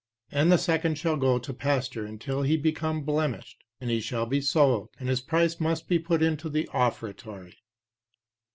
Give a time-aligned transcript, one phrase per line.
[0.31, 4.41] And the second shall go to pasture, until he become blemished, and he shall be
[4.41, 7.57] sold, and his price must be put into the offertory.